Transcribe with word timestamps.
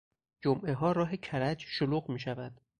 جمعهها 0.43 0.91
راه 0.91 1.17
کرج 1.17 1.59
شلوغ 1.67 2.09
میشود. 2.11 2.61